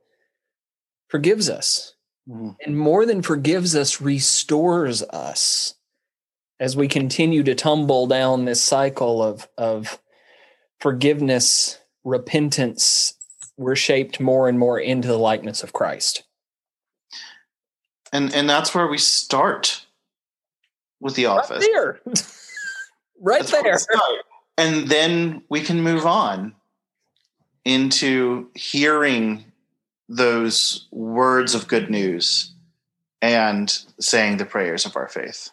[1.08, 1.94] forgives us.
[2.28, 2.56] Mm.
[2.64, 5.74] And more than forgives us restores us
[6.60, 9.98] as we continue to tumble down this cycle of of
[10.80, 13.14] forgiveness, repentance,
[13.56, 16.24] we're shaped more and more into the likeness of Christ.
[18.12, 19.86] And and that's where we start
[21.00, 21.66] with the office.
[21.66, 22.00] Right there.
[23.20, 24.00] right that's there.
[24.56, 26.54] And then we can move on
[27.64, 29.44] into hearing
[30.08, 32.54] those words of good news
[33.20, 35.50] and saying the prayers of our faith.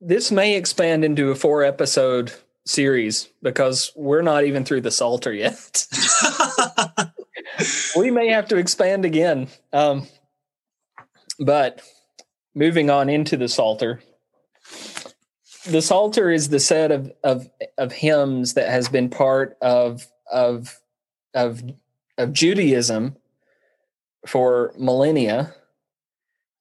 [0.00, 2.32] This may expand into a four episode
[2.66, 5.86] series because we're not even through the Psalter yet.
[7.96, 9.48] we may have to expand again.
[9.72, 10.06] Um,
[11.38, 11.82] but
[12.54, 14.00] moving on into the Psalter,
[15.66, 20.78] the Psalter is the set of, of, of hymns that has been part of, of,
[21.34, 21.62] of,
[22.18, 23.16] of Judaism
[24.26, 25.54] for millennia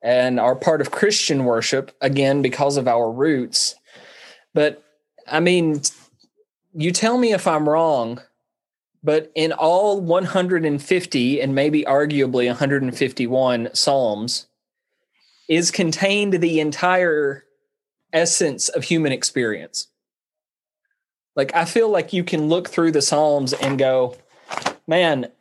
[0.02, 3.76] and are part of Christian worship, again, because of our roots.
[4.54, 4.84] But
[5.28, 5.82] I mean,
[6.74, 8.22] you tell me if I'm wrong,
[9.04, 14.48] but in all 150 and maybe arguably 151 Psalms
[15.48, 17.44] is contained the entire
[18.14, 19.88] essence of human experience.
[21.36, 24.16] Like, I feel like you can look through the Psalms and go,
[24.90, 25.32] man,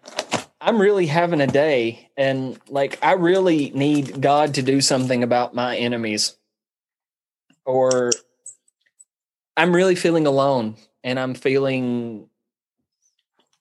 [0.60, 2.10] I'm really having a day.
[2.18, 6.36] And like, I really need God to do something about my enemies.
[7.64, 8.12] Or
[9.56, 12.28] I'm really feeling alone and I'm feeling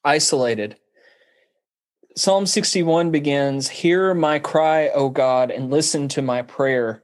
[0.04, 0.76] isolated.
[2.18, 7.02] Psalm 61 begins Hear my cry, O God, and listen to my prayer.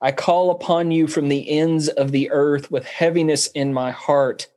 [0.00, 4.48] I call upon you from the ends of the earth with heaviness in my heart.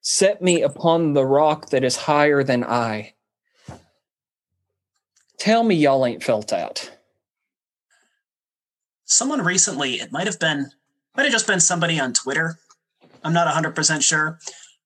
[0.00, 3.14] Set me upon the rock that is higher than I.
[5.38, 6.90] Tell me y'all ain't felt out.
[9.04, 10.70] Someone recently, it might have been,
[11.16, 12.58] might have just been somebody on Twitter,
[13.24, 14.38] I'm not 100% sure.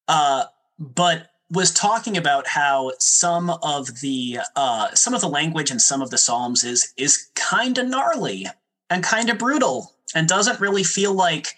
[0.08, 0.44] Uh,
[0.78, 6.00] but was talking about how some of the uh, some of the language in some
[6.00, 8.46] of the psalms is is kind of gnarly
[8.88, 11.48] and kind of brutal and doesn't really feel like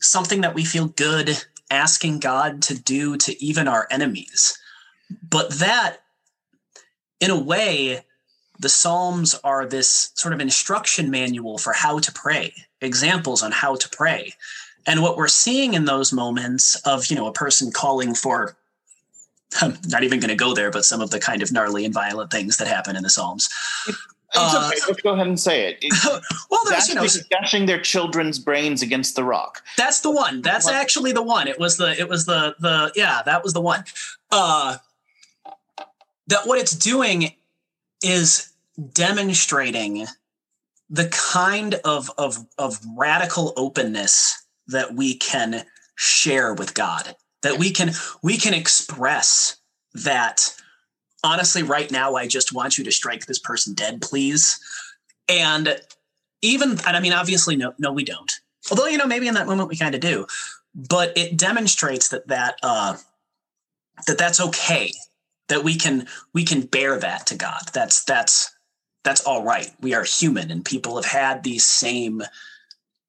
[0.00, 4.58] something that we feel good asking God to do to even our enemies.
[5.28, 5.98] But that,
[7.20, 8.04] in a way,
[8.58, 13.76] the Psalms are this sort of instruction manual for how to pray, examples on how
[13.76, 14.34] to pray.
[14.86, 18.56] And what we're seeing in those moments of, you know, a person calling for
[19.62, 21.94] I'm not even going to go there, but some of the kind of gnarly and
[21.94, 23.48] violent things that happen in the Psalms.
[24.36, 24.80] It's uh, okay.
[24.88, 25.84] Let's go ahead and say it.
[26.50, 29.62] well, there's you know dashing their children's brains against the rock.
[29.76, 30.42] That's the one.
[30.42, 31.46] That's actually the one.
[31.46, 31.98] It was the.
[31.98, 32.56] It was the.
[32.58, 33.22] The yeah.
[33.24, 33.84] That was the one.
[34.32, 34.78] Uh,
[36.26, 37.32] that what it's doing
[38.02, 38.52] is
[38.92, 40.06] demonstrating
[40.90, 47.70] the kind of of of radical openness that we can share with God, that we
[47.70, 47.92] can
[48.22, 49.56] we can express
[49.94, 50.54] that
[51.24, 54.60] honestly right now I just want you to strike this person dead, please.
[55.28, 55.80] And
[56.42, 58.32] even and I mean obviously no no we don't.
[58.70, 60.26] Although you know maybe in that moment we kind of do.
[60.74, 62.96] But it demonstrates that that uh
[64.06, 64.92] that that's okay
[65.48, 67.62] that we can we can bear that to God.
[67.72, 68.54] That's that's
[69.02, 69.70] that's all right.
[69.80, 72.22] We are human and people have had these same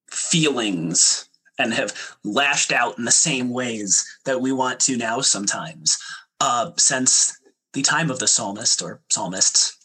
[0.10, 5.98] feelings and have lashed out in the same ways that we want to now sometimes
[6.42, 7.40] uh, since
[7.76, 9.78] the time of the psalmist or psalmists.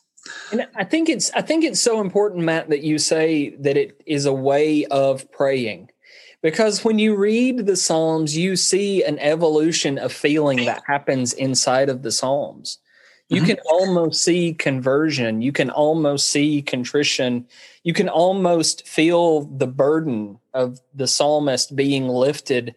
[0.52, 4.00] And I think it's I think it's so important, Matt, that you say that it
[4.06, 5.90] is a way of praying.
[6.42, 11.90] Because when you read the Psalms, you see an evolution of feeling that happens inside
[11.90, 12.78] of the Psalms.
[13.28, 13.46] You mm-hmm.
[13.46, 15.42] can almost see conversion.
[15.42, 17.46] You can almost see contrition
[17.82, 22.74] you can almost feel the burden of the psalmist being lifted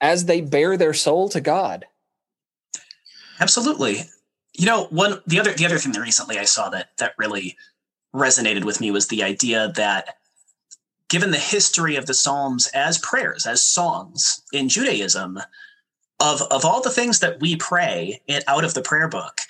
[0.00, 1.84] as they bare their soul to God.
[3.40, 4.02] Absolutely.
[4.54, 7.56] You know, one the other the other thing that recently I saw that that really
[8.14, 10.18] resonated with me was the idea that
[11.08, 15.38] given the history of the Psalms as prayers, as songs in Judaism,
[16.20, 19.40] of of all the things that we pray out of the prayer book,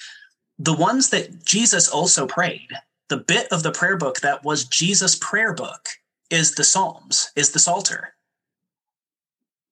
[0.59, 2.69] the ones that Jesus also prayed
[3.13, 5.91] the bit of the prayer book that was Jesus' prayer book
[6.31, 8.15] is the Psalms, is the Psalter.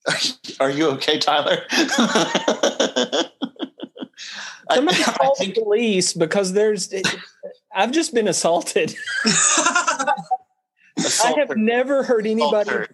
[0.61, 1.63] Are you okay, Tyler?
[4.73, 6.93] Somebody I, call the police because there's.
[7.75, 8.95] I've just been assaulted.
[9.25, 10.15] I
[11.39, 12.87] have never heard anybody.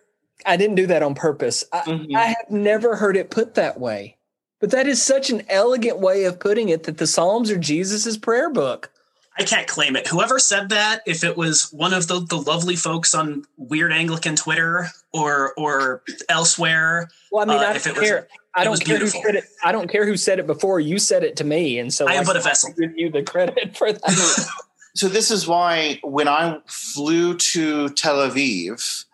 [0.45, 1.65] I didn't do that on purpose.
[1.73, 2.17] I, mm-hmm.
[2.17, 4.17] I have never heard it put that way.
[4.61, 8.17] But that is such an elegant way of putting it that the Psalms are Jesus's
[8.17, 8.91] prayer book.
[9.39, 10.07] I can't claim it.
[10.07, 14.35] Whoever said that, if it was one of the, the lovely folks on Weird Anglican
[14.35, 17.11] Twitter or or elsewhere.
[17.31, 18.17] Well, I mean, uh, I don't care.
[18.17, 18.25] Was,
[18.57, 19.21] I don't care beautiful.
[19.21, 19.45] who said it.
[19.63, 20.81] I don't care who said it before.
[20.81, 22.73] You said it to me, and so I am but a vessel.
[22.79, 24.49] Give you the credit for that.
[24.95, 29.05] so this is why when I flew to Tel Aviv,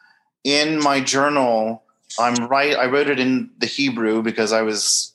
[0.45, 1.83] in my journal,
[2.19, 2.77] I'm right.
[2.77, 5.13] I wrote it in the Hebrew because I was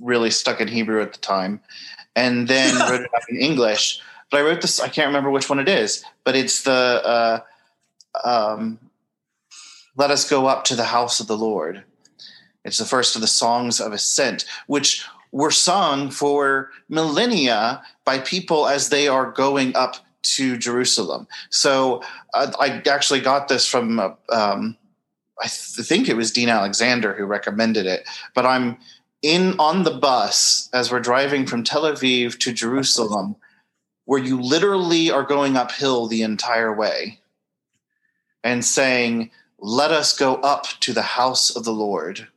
[0.00, 1.60] really stuck in Hebrew at the time,
[2.14, 4.00] and then wrote it up in English
[4.32, 4.80] but I wrote this.
[4.80, 7.40] I can't remember which one it is, but it's the uh,
[8.24, 8.78] um,
[9.94, 11.84] "Let us go up to the house of the Lord."
[12.64, 18.66] It's the first of the songs of ascent, which were sung for millennia by people
[18.68, 21.26] as they are going up to Jerusalem.
[21.50, 22.02] So
[22.34, 24.76] uh, I actually got this from, uh, um,
[25.42, 28.08] I th- think it was Dean Alexander who recommended it.
[28.34, 28.78] But I'm
[29.22, 33.36] in on the bus as we're driving from Tel Aviv to Jerusalem,
[34.04, 37.20] where you literally are going uphill the entire way
[38.44, 42.28] and saying, Let us go up to the house of the Lord.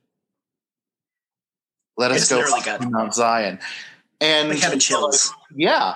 [1.98, 3.60] Let us go up to Mount Zion.
[4.22, 5.34] And like having chills.
[5.54, 5.96] Yeah.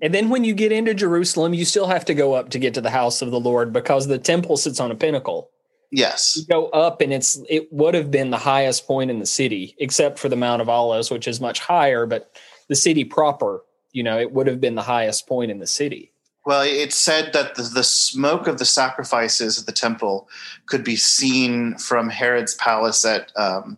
[0.00, 2.74] And then when you get into Jerusalem, you still have to go up to get
[2.74, 5.50] to the house of the Lord because the temple sits on a pinnacle.
[5.90, 6.36] Yes.
[6.36, 9.74] You go up and it's it would have been the highest point in the city,
[9.78, 12.36] except for the Mount of Olives, which is much higher, but
[12.68, 16.12] the city proper you know, it would have been the highest point in the city.
[16.46, 20.28] Well, it's said that the, the smoke of the sacrifices at the temple
[20.66, 23.76] could be seen from Herod's palace at um,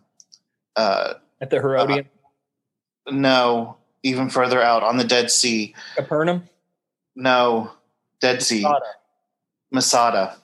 [0.75, 2.05] uh, at the Herodium.
[3.07, 5.73] Uh, no, even further out on the Dead Sea.
[5.95, 6.47] Capernaum.
[7.15, 7.71] No,
[8.19, 8.61] Dead Sea.
[8.61, 8.85] Masada.
[9.71, 10.37] Masada.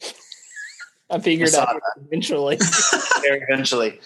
[1.10, 1.70] I figured Masada.
[1.70, 2.58] out eventually.
[3.22, 4.00] eventually,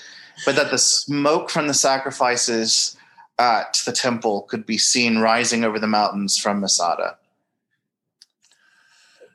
[0.44, 2.96] but that the smoke from the sacrifices
[3.38, 7.16] at the temple could be seen rising over the mountains from Masada.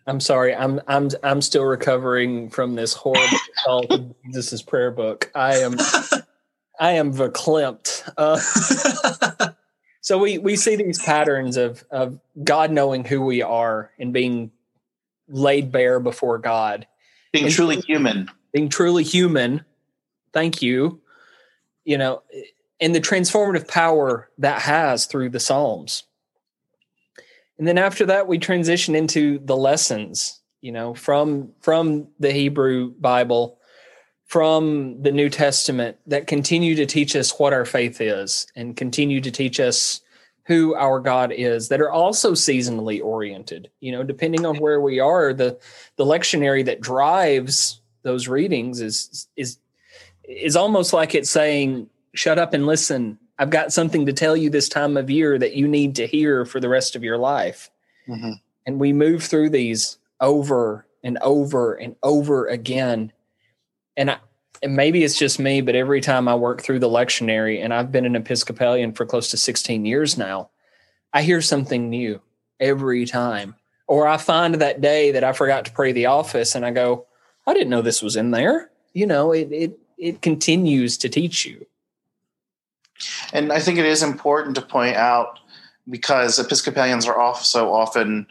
[0.07, 0.55] I'm sorry.
[0.55, 5.29] I'm I'm I'm still recovering from this horrible called Jesus' prayer book.
[5.35, 5.77] I am
[6.79, 8.09] I am verklempt.
[8.17, 9.51] Uh,
[10.01, 14.51] so we we see these patterns of of God knowing who we are and being
[15.27, 16.87] laid bare before God,
[17.33, 19.65] being and truly human, being truly human.
[20.31, 21.01] Thank you.
[21.83, 22.23] You know,
[22.79, 26.03] and the transformative power that has through the Psalms.
[27.57, 32.91] And then after that, we transition into the lessons, you know, from from the Hebrew
[32.99, 33.59] Bible,
[34.25, 39.21] from the New Testament that continue to teach us what our faith is and continue
[39.21, 40.01] to teach us
[40.47, 43.69] who our God is that are also seasonally oriented.
[43.81, 45.59] You know, depending on where we are, the
[45.97, 49.57] the lectionary that drives those readings is is
[50.23, 53.19] is almost like it's saying shut up and listen.
[53.39, 56.45] I've got something to tell you this time of year that you need to hear
[56.45, 57.69] for the rest of your life.
[58.07, 58.31] Mm-hmm.
[58.65, 63.11] And we move through these over and over and over again.
[63.95, 64.17] And I,
[64.63, 67.91] and maybe it's just me, but every time I work through the lectionary, and I've
[67.91, 70.49] been an Episcopalian for close to 16 years now,
[71.13, 72.21] I hear something new
[72.59, 73.55] every time.
[73.87, 77.05] Or I find that day that I forgot to pray the office and I go,
[77.45, 78.69] I didn't know this was in there.
[78.93, 81.65] You know, it it it continues to teach you.
[83.33, 85.39] And I think it is important to point out
[85.89, 88.27] because Episcopalians are also often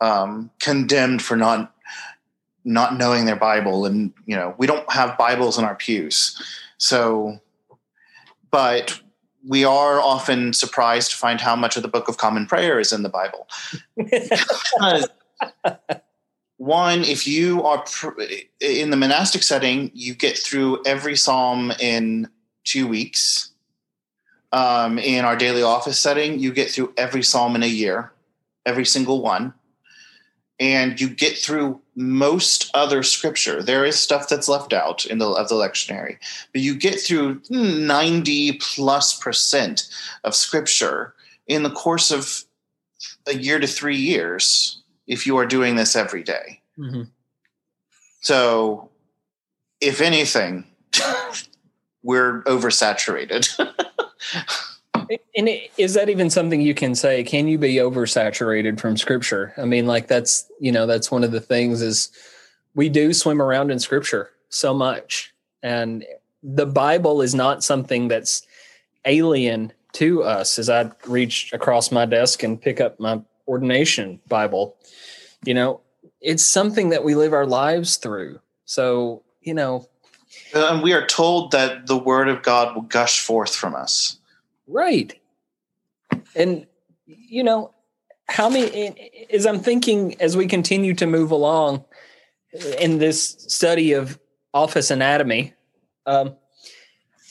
[0.00, 1.74] um, condemned for not
[2.62, 6.40] not knowing their Bible, and you know we don't have Bibles in our pews,
[6.78, 7.40] so
[8.50, 9.00] but
[9.46, 12.92] we are often surprised to find how much of the Book of Common Prayer is
[12.92, 13.48] in the Bible.
[16.58, 18.20] one, if you are pr-
[18.60, 22.28] in the monastic setting, you get through every psalm in
[22.64, 23.49] two weeks
[24.52, 28.12] um, in our daily office setting, you get through every psalm in a year,
[28.66, 29.54] every single one,
[30.58, 33.62] and you get through most other scripture.
[33.62, 36.18] There is stuff that's left out in the of the lectionary,
[36.52, 39.88] but you get through ninety plus percent
[40.24, 41.14] of scripture
[41.46, 42.44] in the course of
[43.26, 46.60] a year to three years if you are doing this every day.
[46.78, 47.02] Mm-hmm.
[48.20, 48.90] So,
[49.80, 50.66] if anything,
[52.02, 53.48] we're oversaturated.
[55.36, 57.24] and is that even something you can say?
[57.24, 59.52] Can you be oversaturated from scripture?
[59.56, 62.10] I mean, like that's, you know, that's one of the things is
[62.74, 65.34] we do swim around in scripture so much.
[65.62, 66.04] And
[66.42, 68.46] the Bible is not something that's
[69.04, 74.76] alien to us as I reach across my desk and pick up my ordination Bible.
[75.44, 75.80] You know,
[76.20, 78.40] it's something that we live our lives through.
[78.64, 79.88] So, you know,
[80.54, 84.18] and we are told that the word of God will gush forth from us.
[84.66, 85.18] Right.
[86.34, 86.66] And,
[87.06, 87.72] you know,
[88.28, 91.84] how many, as I'm thinking, as we continue to move along
[92.78, 94.18] in this study of
[94.54, 95.54] office anatomy,
[96.06, 96.36] um,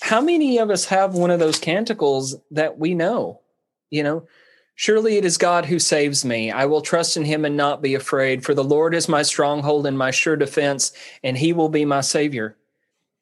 [0.02, 3.42] how many of us have one of those canticles that we know?
[3.90, 4.28] You know,
[4.76, 6.52] surely it is God who saves me.
[6.52, 9.86] I will trust in him and not be afraid, for the Lord is my stronghold
[9.86, 10.92] and my sure defense,
[11.24, 12.56] and he will be my savior.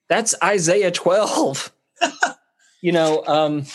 [0.09, 1.71] That's Isaiah 12.
[2.81, 3.65] you know, um,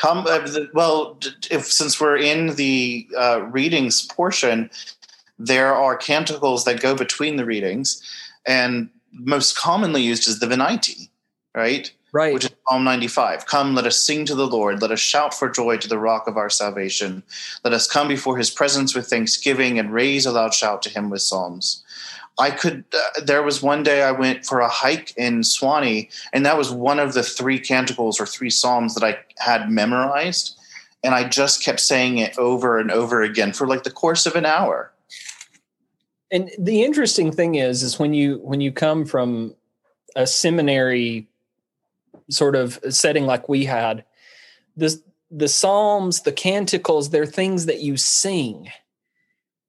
[0.00, 1.18] Come, uh, well,
[1.50, 4.68] if since we're in the uh, readings portion,
[5.38, 8.02] there are canticles that go between the readings,
[8.44, 11.08] and most commonly used is the Venite,
[11.54, 11.92] right?
[12.14, 12.32] right.
[12.32, 13.44] which is Psalm 95.
[13.44, 14.80] Come, let us sing to the Lord.
[14.80, 17.22] Let us shout for joy to the rock of our salvation.
[17.62, 21.10] Let us come before his presence with thanksgiving and raise a loud shout to him
[21.10, 21.83] with psalms.
[22.38, 26.44] I could, uh, there was one day I went for a hike in Sewanee, and
[26.44, 30.58] that was one of the three canticles or three psalms that I had memorized.
[31.04, 34.34] And I just kept saying it over and over again for like the course of
[34.34, 34.90] an hour.
[36.30, 39.54] And the interesting thing is, is when you when you come from
[40.16, 41.28] a seminary
[42.30, 44.04] sort of setting like we had,
[44.76, 48.70] the the psalms, the canticles, they're things that you sing.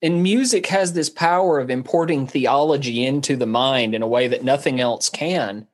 [0.02, 4.44] And music has this power of importing theology into the mind in a way that
[4.44, 5.68] nothing else can.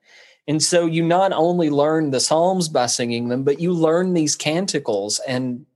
[0.48, 4.36] And so you not only learn the psalms by singing them, but you learn these
[4.36, 5.66] canticles and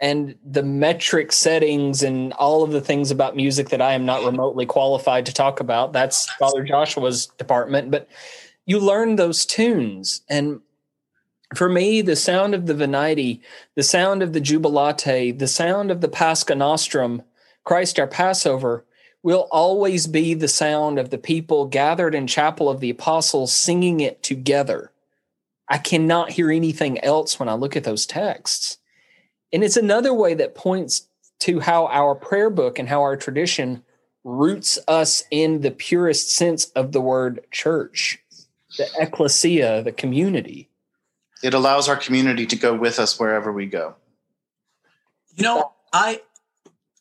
[0.00, 4.24] and the metric settings and all of the things about music that I am not
[4.24, 5.92] remotely qualified to talk about.
[5.92, 8.08] That's Father Joshua's department, but
[8.66, 10.22] you learn those tunes.
[10.28, 10.60] And
[11.54, 13.42] for me, the sound of the Venite,
[13.76, 17.22] the sound of the Jubilate, the sound of the Pascha Nostrum,
[17.64, 18.84] Christ our Passover,
[19.22, 24.00] will always be the sound of the people gathered in chapel of the apostles singing
[24.00, 24.90] it together.
[25.68, 28.78] I cannot hear anything else when I look at those texts.
[29.52, 31.08] And it's another way that points
[31.40, 33.84] to how our prayer book and how our tradition
[34.24, 38.18] roots us in the purest sense of the word church
[38.78, 40.70] the ecclesia, the community.
[41.42, 43.96] It allows our community to go with us wherever we go.
[45.34, 46.22] You know, I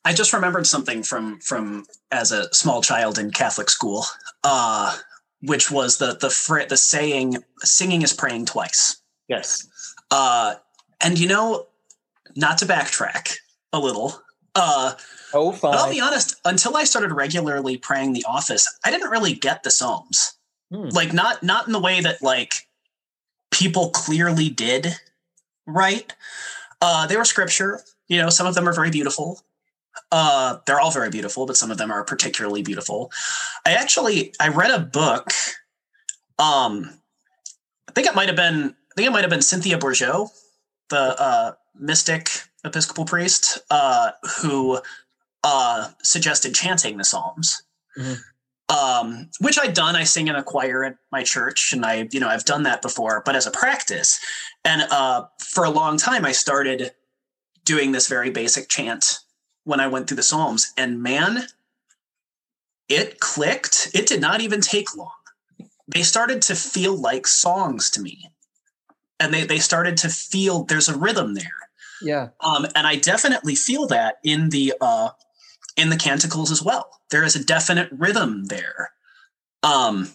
[0.03, 4.05] I just remembered something from from as a small child in Catholic school,
[4.43, 4.97] uh,
[5.41, 9.67] which was the the fr- the saying "singing is praying twice." Yes.
[10.09, 10.55] Uh,
[10.99, 11.67] and you know,
[12.35, 13.35] not to backtrack
[13.71, 14.21] a little.
[14.55, 14.93] Uh,
[15.33, 15.71] oh, fine.
[15.71, 16.35] But I'll be honest.
[16.43, 20.33] Until I started regularly praying the Office, I didn't really get the Psalms.
[20.71, 20.89] Hmm.
[20.89, 22.67] Like not not in the way that like
[23.51, 24.95] people clearly did,
[25.67, 26.11] right?
[26.81, 27.81] Uh, they were scripture.
[28.07, 29.41] You know, some of them are very beautiful.
[30.11, 33.11] Uh, they're all very beautiful, but some of them are particularly beautiful.
[33.65, 35.31] I actually I read a book.
[36.39, 36.99] Um,
[37.87, 40.29] I think it might have been I think it might have been Cynthia Bourgeault,
[40.89, 42.29] the uh, mystic
[42.63, 44.11] Episcopal priest, uh,
[44.41, 44.79] who
[45.43, 47.63] uh, suggested chanting the Psalms.
[47.97, 48.13] Mm-hmm
[48.71, 49.95] um, which I'd done.
[49.95, 52.81] I sing in a choir at my church, and I, you know, I've done that
[52.81, 54.19] before, but as a practice.
[54.63, 56.91] And uh, for a long time, I started
[57.65, 59.19] doing this very basic chant
[59.63, 61.47] when I went through the Psalms, and man,
[62.89, 63.91] it clicked.
[63.93, 65.11] It did not even take long.
[65.87, 68.31] They started to feel like songs to me,
[69.19, 71.61] and they they started to feel there's a rhythm there.
[72.01, 72.29] Yeah.
[72.39, 75.09] Um, and I definitely feel that in the uh,
[75.77, 76.89] in the canticles as well.
[77.11, 78.91] There is a definite rhythm there
[79.63, 80.09] um,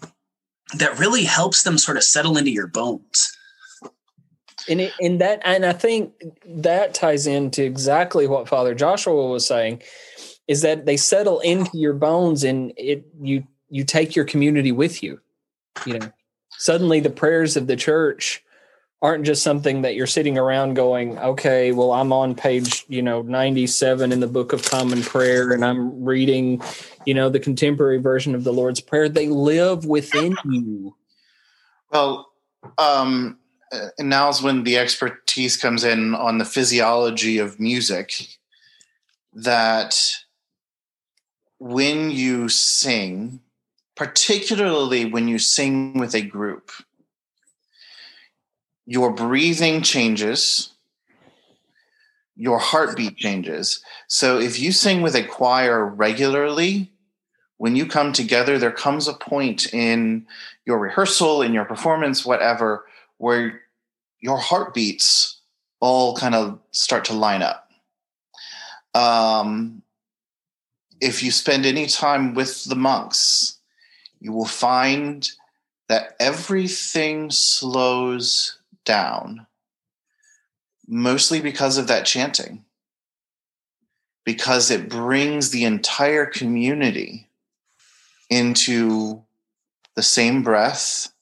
[0.75, 3.37] that really helps them sort of settle into your bones.
[4.69, 6.13] And it, and that and I think
[6.45, 9.83] that ties into exactly what Father Joshua was saying
[10.49, 15.03] is that they settle into your bones and it you you take your community with
[15.03, 15.21] you.
[15.85, 16.13] You know,
[16.51, 18.43] suddenly the prayers of the church
[19.03, 23.21] aren't just something that you're sitting around going, okay, well, I'm on page, you know,
[23.23, 26.63] 97 in the Book of Common Prayer and I'm reading,
[27.05, 29.09] you know, the contemporary version of the Lord's Prayer.
[29.09, 30.97] They live within you.
[31.93, 32.33] Well,
[32.79, 33.39] um,
[33.73, 38.39] Uh, and now's when the expertise comes in on the physiology of music
[39.33, 40.17] that
[41.59, 43.41] when you sing,
[43.97, 46.71] particularly when you sing with a group,
[48.87, 50.73] your breathing changes,
[52.37, 53.83] your heartbeat changes.
[54.07, 56.93] So if you sing with a choir regularly,
[57.57, 60.27] when you come together, there comes a point in
[60.67, 62.85] your rehearsal, in your performance, whatever,
[63.19, 63.63] where
[64.21, 65.41] your heartbeats
[65.81, 67.71] all kind of start to line up.
[68.95, 69.83] Um,
[71.01, 73.59] if you spend any time with the monks,
[74.21, 75.31] you will find
[75.89, 79.47] that everything slows down,
[80.89, 82.65] mostly because of that chanting,
[84.25, 87.29] because it brings the entire community
[88.31, 89.23] into
[89.95, 91.13] the same breath,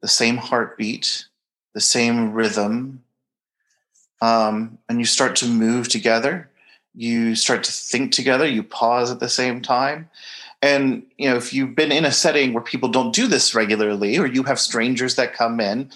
[0.00, 1.26] the same heartbeat,
[1.74, 3.02] the same rhythm.
[4.20, 6.50] Um, and you start to move together.
[6.94, 8.46] You start to think together.
[8.46, 10.10] You pause at the same time.
[10.60, 14.18] And you know, if you've been in a setting where people don't do this regularly,
[14.18, 15.90] or you have strangers that come in,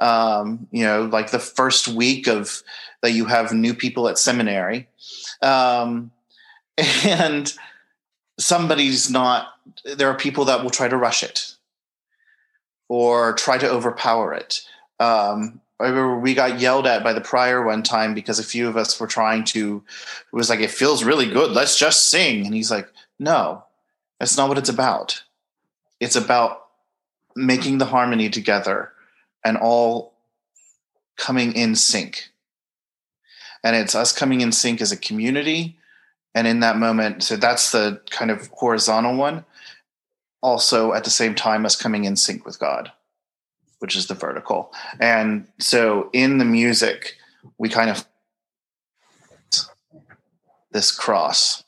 [0.00, 2.62] um, you know, like the first week of
[3.00, 4.88] that you have new people at seminary,
[5.40, 6.10] um,
[7.04, 7.54] and
[8.38, 9.54] somebody's not.
[9.84, 11.54] There are people that will try to rush it
[12.88, 14.62] or try to overpower it.
[14.98, 18.68] Um, I remember we got yelled at by the prior one time because a few
[18.68, 19.82] of us were trying to.
[20.32, 21.52] It was like it feels really good.
[21.52, 23.64] Let's just sing, and he's like, "No,
[24.18, 25.22] that's not what it's about.
[26.00, 26.66] It's about
[27.36, 28.92] making the harmony together
[29.44, 30.14] and all
[31.16, 32.30] coming in sync.
[33.62, 35.76] And it's us coming in sync as a community.
[36.34, 39.44] And in that moment, so that's the kind of horizontal one.
[40.40, 42.92] Also, at the same time, us coming in sync with God,
[43.80, 44.72] which is the vertical.
[45.00, 47.16] And so in the music,
[47.58, 48.06] we kind of
[50.70, 51.64] this cross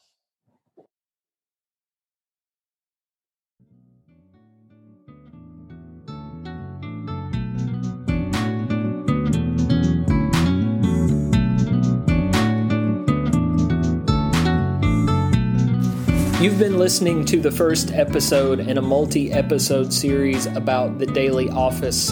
[16.40, 21.50] You've been listening to the first episode in a multi episode series about the daily
[21.50, 22.10] office.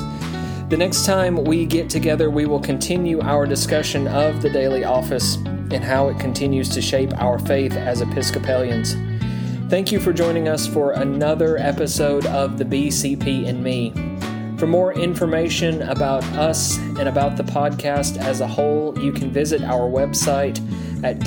[0.68, 5.36] The next time we get together, we will continue our discussion of the daily office
[5.36, 8.96] and how it continues to shape our faith as Episcopalians.
[9.70, 13.94] Thank you for joining us for another episode of the BCP and Me.
[14.58, 19.62] For more information about us and about the podcast as a whole, you can visit
[19.62, 20.60] our website
[21.02, 21.18] at